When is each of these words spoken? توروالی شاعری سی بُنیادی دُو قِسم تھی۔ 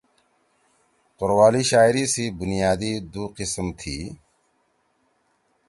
توروالی 1.17 1.63
شاعری 1.69 2.03
سی 2.13 2.25
بُنیادی 2.37 2.91
دُو 3.11 3.23
قِسم 3.37 3.67
تھی۔ 3.79 3.97